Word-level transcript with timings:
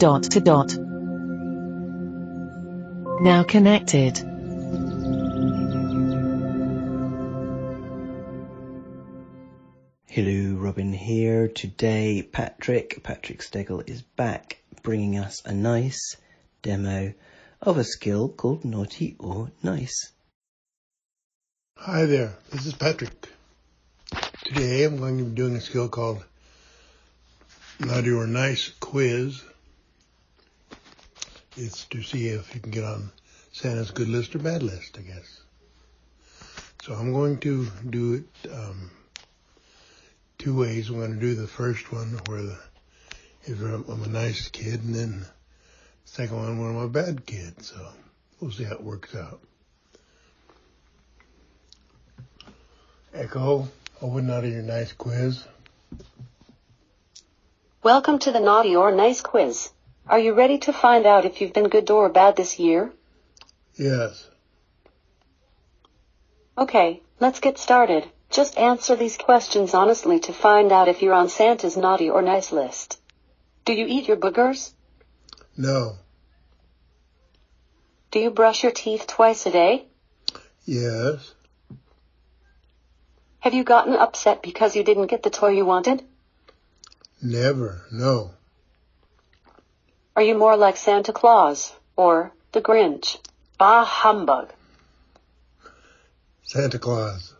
dot 0.00 0.22
to 0.22 0.40
dot. 0.40 0.74
Now 3.20 3.44
connected. 3.46 4.16
Hello, 10.06 10.54
Robin 10.56 10.94
here. 10.94 11.48
Today, 11.48 12.22
Patrick, 12.22 13.02
Patrick 13.02 13.40
Steggle 13.40 13.86
is 13.86 14.00
back 14.00 14.62
bringing 14.82 15.18
us 15.18 15.42
a 15.44 15.52
nice 15.52 16.16
demo 16.62 17.12
of 17.60 17.76
a 17.76 17.84
skill 17.84 18.30
called 18.30 18.64
Naughty 18.64 19.16
or 19.18 19.50
Nice. 19.62 20.12
Hi 21.76 22.06
there, 22.06 22.32
this 22.50 22.64
is 22.64 22.72
Patrick. 22.72 23.28
Today 24.46 24.84
I'm 24.84 24.96
going 24.96 25.18
to 25.18 25.24
be 25.24 25.34
doing 25.34 25.56
a 25.56 25.60
skill 25.60 25.90
called 25.90 26.24
Naughty 27.78 28.12
or 28.12 28.26
Nice 28.26 28.70
Quiz. 28.80 29.44
It's 31.56 31.84
to 31.86 32.02
see 32.02 32.28
if 32.28 32.54
you 32.54 32.60
can 32.60 32.70
get 32.70 32.84
on 32.84 33.10
Santa's 33.52 33.90
good 33.90 34.08
list 34.08 34.36
or 34.36 34.38
bad 34.38 34.62
list, 34.62 34.96
I 34.98 35.02
guess. 35.02 35.40
So 36.84 36.94
I'm 36.94 37.12
going 37.12 37.38
to 37.40 37.66
do 37.88 38.14
it 38.14 38.50
um, 38.52 38.90
two 40.38 40.56
ways. 40.56 40.88
I'm 40.88 40.96
going 40.96 41.14
to 41.14 41.20
do 41.20 41.34
the 41.34 41.48
first 41.48 41.92
one 41.92 42.20
where 42.26 42.42
the, 42.42 42.58
if 43.44 43.60
I'm 43.60 44.04
a 44.04 44.08
nice 44.08 44.48
kid, 44.48 44.84
and 44.84 44.94
then 44.94 45.20
the 45.20 45.26
second 46.04 46.36
one 46.36 46.58
where 46.58 46.70
I'm 46.70 46.76
a 46.76 46.88
bad 46.88 47.26
kid. 47.26 47.64
So 47.64 47.84
we'll 48.40 48.52
see 48.52 48.64
how 48.64 48.74
it 48.74 48.82
works 48.82 49.14
out. 49.16 49.40
Echo, 53.12 53.68
open 54.00 54.30
of 54.30 54.44
your 54.44 54.62
nice 54.62 54.92
quiz. 54.92 55.42
Welcome 57.82 58.20
to 58.20 58.30
the 58.30 58.40
Naughty 58.40 58.76
or 58.76 58.92
Nice 58.92 59.20
quiz. 59.20 59.70
Are 60.10 60.18
you 60.18 60.34
ready 60.34 60.58
to 60.58 60.72
find 60.72 61.06
out 61.06 61.24
if 61.24 61.40
you've 61.40 61.52
been 61.52 61.68
good 61.68 61.88
or 61.88 62.08
bad 62.08 62.34
this 62.34 62.58
year? 62.58 62.90
Yes. 63.76 64.28
Okay, 66.58 67.00
let's 67.20 67.38
get 67.38 67.58
started. 67.58 68.10
Just 68.28 68.58
answer 68.58 68.96
these 68.96 69.16
questions 69.16 69.72
honestly 69.72 70.18
to 70.18 70.32
find 70.32 70.72
out 70.72 70.88
if 70.88 71.00
you're 71.00 71.14
on 71.14 71.28
Santa's 71.28 71.76
naughty 71.76 72.10
or 72.10 72.22
nice 72.22 72.50
list. 72.50 73.00
Do 73.64 73.72
you 73.72 73.86
eat 73.86 74.08
your 74.08 74.16
boogers? 74.16 74.72
No. 75.56 75.94
Do 78.10 78.18
you 78.18 78.32
brush 78.32 78.64
your 78.64 78.72
teeth 78.72 79.06
twice 79.06 79.46
a 79.46 79.52
day? 79.52 79.86
Yes. 80.64 81.34
Have 83.38 83.54
you 83.54 83.62
gotten 83.62 83.94
upset 83.94 84.42
because 84.42 84.74
you 84.74 84.82
didn't 84.82 85.06
get 85.06 85.22
the 85.22 85.30
toy 85.30 85.50
you 85.50 85.64
wanted? 85.64 86.02
Never. 87.22 87.82
No. 87.92 88.32
Are 90.16 90.22
you 90.22 90.36
more 90.36 90.56
like 90.56 90.76
Santa 90.76 91.12
Claus 91.12 91.72
or 91.96 92.32
the 92.52 92.60
Grinch? 92.60 93.18
Bah 93.58 93.84
humbug. 93.84 94.52
Santa 96.42 96.78
Claus. 96.78 97.34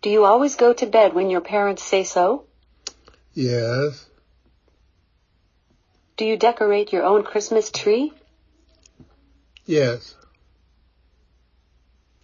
Do 0.00 0.10
you 0.10 0.24
always 0.24 0.56
go 0.56 0.72
to 0.72 0.86
bed 0.86 1.14
when 1.14 1.30
your 1.30 1.40
parents 1.40 1.82
say 1.82 2.04
so? 2.04 2.44
Yes. 3.34 4.06
Do 6.16 6.24
you 6.24 6.36
decorate 6.38 6.92
your 6.92 7.02
own 7.02 7.24
Christmas 7.24 7.70
tree? 7.70 8.12
Yes. 9.66 10.14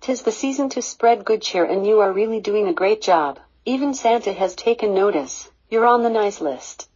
Tis 0.00 0.22
the 0.22 0.32
season 0.32 0.70
to 0.70 0.80
spread 0.80 1.24
good 1.24 1.42
cheer 1.42 1.64
and 1.64 1.86
you 1.86 2.00
are 2.00 2.12
really 2.12 2.40
doing 2.40 2.68
a 2.68 2.72
great 2.72 3.02
job. 3.02 3.38
Even 3.64 3.94
Santa 3.94 4.32
has 4.32 4.54
taken 4.54 4.94
notice. 4.94 5.50
You're 5.68 5.86
on 5.86 6.02
the 6.02 6.10
nice 6.10 6.40
list. 6.40 6.88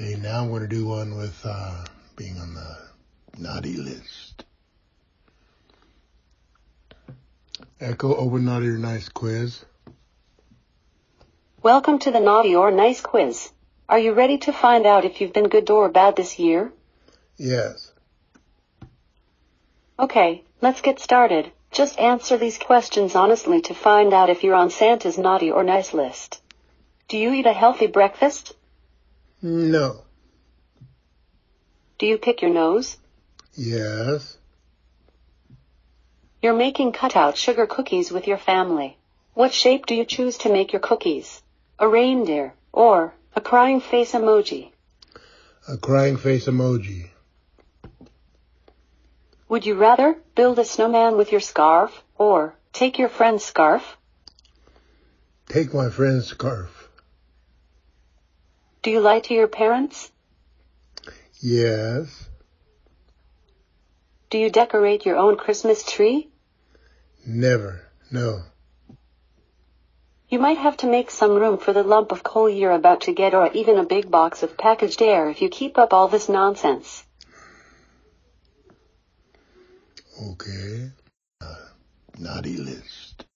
Okay, 0.00 0.14
now 0.14 0.42
I'm 0.42 0.50
going 0.50 0.62
to 0.62 0.68
do 0.68 0.86
one 0.86 1.16
with 1.16 1.36
uh, 1.44 1.84
being 2.14 2.38
on 2.38 2.54
the 2.54 2.76
naughty 3.36 3.76
list. 3.76 4.44
Echo, 7.80 8.14
open 8.14 8.44
naughty 8.44 8.68
or 8.68 8.78
nice 8.78 9.08
quiz. 9.08 9.64
Welcome 11.64 11.98
to 11.98 12.12
the 12.12 12.20
Naughty 12.20 12.54
or 12.54 12.70
Nice 12.70 13.00
quiz. 13.00 13.50
Are 13.88 13.98
you 13.98 14.12
ready 14.12 14.38
to 14.38 14.52
find 14.52 14.86
out 14.86 15.04
if 15.04 15.20
you've 15.20 15.32
been 15.32 15.48
good 15.48 15.68
or 15.68 15.88
bad 15.88 16.14
this 16.14 16.38
year? 16.38 16.70
Yes. 17.36 17.92
Okay, 19.98 20.44
let's 20.60 20.80
get 20.80 21.00
started. 21.00 21.50
Just 21.72 21.98
answer 21.98 22.36
these 22.36 22.56
questions 22.56 23.16
honestly 23.16 23.62
to 23.62 23.74
find 23.74 24.14
out 24.14 24.30
if 24.30 24.44
you're 24.44 24.54
on 24.54 24.70
Santa's 24.70 25.18
naughty 25.18 25.50
or 25.50 25.64
nice 25.64 25.92
list. 25.92 26.40
Do 27.08 27.18
you 27.18 27.32
eat 27.32 27.46
a 27.46 27.52
healthy 27.52 27.88
breakfast? 27.88 28.54
No. 29.40 30.02
Do 31.98 32.06
you 32.06 32.18
pick 32.18 32.42
your 32.42 32.52
nose? 32.52 32.96
Yes. 33.54 34.36
You're 36.42 36.54
making 36.54 36.92
cutout 36.92 37.36
sugar 37.36 37.66
cookies 37.66 38.10
with 38.10 38.26
your 38.26 38.38
family. 38.38 38.96
What 39.34 39.52
shape 39.52 39.86
do 39.86 39.94
you 39.94 40.04
choose 40.04 40.38
to 40.38 40.52
make 40.52 40.72
your 40.72 40.80
cookies? 40.80 41.42
A 41.78 41.88
reindeer 41.88 42.54
or 42.72 43.14
a 43.34 43.40
crying 43.40 43.80
face 43.80 44.12
emoji? 44.12 44.70
A 45.68 45.76
crying 45.76 46.16
face 46.16 46.46
emoji. 46.46 47.10
Would 49.48 49.66
you 49.66 49.74
rather 49.74 50.16
build 50.34 50.58
a 50.58 50.64
snowman 50.64 51.16
with 51.16 51.32
your 51.32 51.40
scarf 51.40 51.90
or 52.16 52.54
take 52.72 52.98
your 52.98 53.08
friend's 53.08 53.44
scarf? 53.44 53.96
Take 55.48 55.72
my 55.72 55.88
friend's 55.90 56.26
scarf. 56.26 56.77
Do 58.88 58.92
you 58.92 59.00
lie 59.00 59.20
to 59.20 59.34
your 59.34 59.48
parents? 59.48 60.10
Yes. 61.40 62.08
Do 64.30 64.38
you 64.38 64.48
decorate 64.48 65.04
your 65.04 65.18
own 65.18 65.36
Christmas 65.36 65.84
tree? 65.84 66.30
Never. 67.26 67.82
No. 68.10 68.44
You 70.30 70.38
might 70.38 70.56
have 70.56 70.78
to 70.78 70.86
make 70.86 71.10
some 71.10 71.32
room 71.32 71.58
for 71.58 71.74
the 71.74 71.82
lump 71.82 72.12
of 72.12 72.22
coal 72.22 72.48
you're 72.48 72.72
about 72.72 73.02
to 73.02 73.12
get 73.12 73.34
or 73.34 73.52
even 73.52 73.76
a 73.76 73.84
big 73.84 74.10
box 74.10 74.42
of 74.42 74.56
packaged 74.56 75.02
air 75.02 75.28
if 75.28 75.42
you 75.42 75.50
keep 75.50 75.76
up 75.76 75.92
all 75.92 76.08
this 76.08 76.30
nonsense. 76.30 77.04
Okay. 80.30 80.92
Uh, 81.42 81.66
naughty 82.18 82.56
list. 82.56 83.26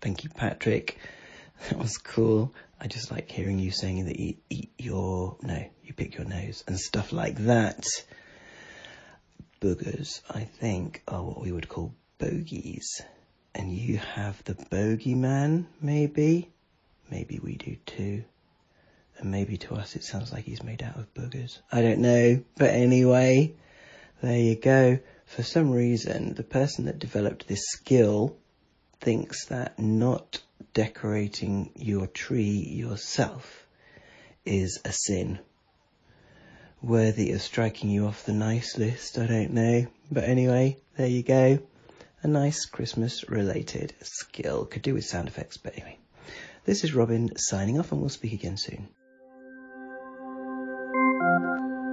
Thank 0.00 0.24
you, 0.24 0.30
Patrick. 0.30 0.96
That 1.68 1.78
was 1.78 1.96
cool. 1.98 2.54
I 2.80 2.86
just 2.86 3.10
like 3.10 3.30
hearing 3.30 3.58
you 3.58 3.70
saying 3.70 4.06
that 4.06 4.18
you 4.18 4.34
eat 4.50 4.72
your, 4.78 5.36
no, 5.42 5.64
you 5.82 5.94
pick 5.94 6.16
your 6.16 6.26
nose 6.26 6.62
and 6.66 6.78
stuff 6.78 7.12
like 7.12 7.36
that. 7.46 7.84
Boogers, 9.60 10.20
I 10.30 10.44
think, 10.44 11.02
are 11.08 11.22
what 11.22 11.40
we 11.40 11.52
would 11.52 11.68
call 11.68 11.94
bogies. 12.18 13.00
And 13.54 13.72
you 13.72 13.98
have 13.98 14.42
the 14.44 14.54
bogeyman, 14.54 15.66
maybe? 15.80 16.50
Maybe 17.10 17.38
we 17.42 17.56
do 17.56 17.76
too. 17.86 18.24
And 19.18 19.30
maybe 19.30 19.56
to 19.58 19.74
us 19.74 19.96
it 19.96 20.04
sounds 20.04 20.32
like 20.32 20.44
he's 20.44 20.62
made 20.62 20.82
out 20.82 20.96
of 20.96 21.14
boogers. 21.14 21.60
I 21.70 21.82
don't 21.82 22.00
know. 22.00 22.42
But 22.56 22.70
anyway, 22.70 23.54
there 24.20 24.38
you 24.38 24.56
go. 24.56 24.98
For 25.26 25.42
some 25.42 25.70
reason, 25.70 26.34
the 26.34 26.42
person 26.42 26.86
that 26.86 26.98
developed 26.98 27.46
this 27.46 27.64
skill 27.68 28.36
thinks 29.00 29.46
that 29.46 29.78
not 29.78 30.42
decorating 30.74 31.70
your 31.76 32.06
tree 32.06 32.58
yourself 32.58 33.66
is 34.44 34.80
a 34.84 34.92
sin. 34.92 35.38
Worthy 36.82 37.32
of 37.32 37.40
striking 37.40 37.88
you 37.88 38.06
off 38.06 38.26
the 38.26 38.34
nice 38.34 38.76
list, 38.76 39.16
I 39.16 39.26
don't 39.26 39.52
know. 39.52 39.86
But 40.12 40.24
anyway, 40.24 40.76
there 40.96 41.06
you 41.06 41.22
go. 41.22 41.60
A 42.22 42.28
nice 42.28 42.66
Christmas 42.66 43.28
related 43.30 43.94
skill. 44.02 44.66
Could 44.66 44.82
do 44.82 44.94
with 44.94 45.06
sound 45.06 45.28
effects, 45.28 45.56
but 45.56 45.74
anyway. 45.74 45.98
This 46.64 46.84
is 46.84 46.94
Robin 46.94 47.36
signing 47.36 47.78
off 47.78 47.92
and 47.92 48.00
we'll 48.00 48.10
speak 48.10 48.32
again 48.32 48.56
soon. 48.56 48.88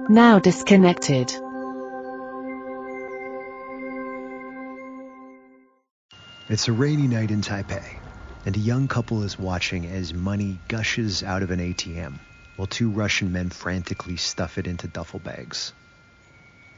Now 0.08 0.40
disconnected. 0.40 1.32
It's 6.48 6.68
a 6.68 6.72
rainy 6.72 7.06
night 7.06 7.30
in 7.30 7.40
Taipei, 7.40 8.01
and 8.44 8.56
a 8.56 8.60
young 8.60 8.88
couple 8.88 9.22
is 9.22 9.38
watching 9.38 9.86
as 9.86 10.12
money 10.12 10.58
gushes 10.68 11.22
out 11.22 11.42
of 11.42 11.50
an 11.50 11.60
ATM 11.60 12.18
while 12.56 12.66
two 12.66 12.90
Russian 12.90 13.32
men 13.32 13.50
frantically 13.50 14.16
stuff 14.16 14.58
it 14.58 14.66
into 14.66 14.86
duffel 14.86 15.20
bags. 15.20 15.72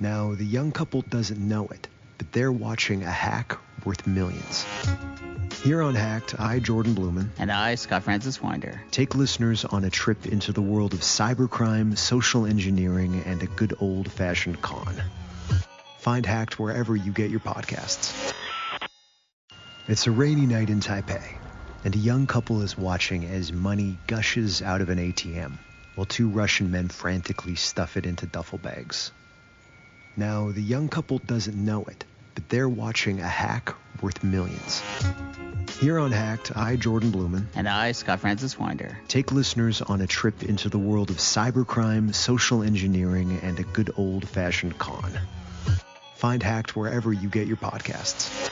Now, 0.00 0.34
the 0.34 0.44
young 0.44 0.72
couple 0.72 1.02
doesn't 1.02 1.38
know 1.38 1.66
it, 1.69 1.88
but 2.19 2.32
they're 2.32 2.52
watching 2.52 3.02
a 3.02 3.11
hack 3.11 3.58
worth 3.84 4.06
millions. 4.06 4.64
Here 5.62 5.82
on 5.82 5.94
Hacked, 5.94 6.38
I, 6.38 6.58
Jordan 6.58 6.94
Blumen, 6.94 7.31
And 7.38 7.50
I, 7.50 7.76
Scott 7.76 8.02
Francis 8.02 8.43
Winder. 8.43 8.82
take 8.90 9.14
listeners 9.14 9.64
on 9.64 9.84
a 9.84 9.90
trip 9.90 10.26
into 10.26 10.52
the 10.52 10.61
world 10.61 10.93
of 10.93 11.00
cybercrime, 11.00 11.96
social 11.96 12.44
engineering, 12.44 13.22
and 13.25 13.43
a 13.43 13.46
good 13.46 13.75
old 13.81 14.11
fashioned 14.12 14.61
con. 14.61 14.94
Find 16.00 16.26
Hacked 16.26 16.58
wherever 16.58 16.94
you 16.94 17.12
get 17.12 17.31
your 17.31 17.40
podcasts. 17.40 18.32
It's 19.88 20.06
a 20.06 20.11
rainy 20.11 20.46
night 20.46 20.70
in 20.70 20.81
Taipei, 20.81 21.37
and 21.84 21.94
a 21.94 21.98
young 21.98 22.26
couple 22.26 22.62
is 22.62 22.76
watching 22.76 23.25
as 23.25 23.52
money 23.52 23.98
gushes 24.06 24.62
out 24.62 24.81
of 24.81 24.88
an 24.88 24.98
ATM 24.98 25.58
while 25.94 26.06
two 26.06 26.28
Russian 26.28 26.70
men 26.70 26.88
frantically 26.88 27.54
stuff 27.54 27.96
it 27.96 28.06
into 28.06 28.26
duffel 28.26 28.58
bags. 28.58 29.12
Now, 30.16 30.50
the 30.50 30.62
young 30.62 30.88
couple 30.88 31.19
doesn't 31.19 31.56
know 31.56 31.84
it, 31.84 32.04
but 32.34 32.48
they're 32.48 32.69
watching 32.69 33.20
a 33.20 33.28
hack 33.28 33.75
worth 34.00 34.22
millions. 34.22 34.82
Here 35.81 35.98
on 35.98 36.12
Hacked, 36.12 36.56
I, 36.56 36.76
Jordan 36.76 37.10
Blumen, 37.10 37.46
And 37.56 37.69
I, 37.69 37.92
Scott 37.92 38.20
Francis 38.20 38.58
Winder. 38.58 38.96
take 39.08 39.32
listeners 39.32 39.82
on 39.82 40.00
a 40.00 40.06
trip 40.06 40.42
into 40.44 40.69
the 40.69 40.78
world 40.78 41.10
of 41.10 41.16
cybercrime, 41.16 42.14
social 42.14 42.62
engineering, 42.62 43.40
and 43.42 43.58
a 43.58 43.64
good 43.64 43.90
old 43.96 44.28
fashioned 44.28 44.78
con. 44.78 45.10
Find 46.16 46.42
Hacked 46.42 46.76
wherever 46.76 47.12
you 47.12 47.28
get 47.28 47.48
your 47.48 47.56
podcasts. 47.56 48.50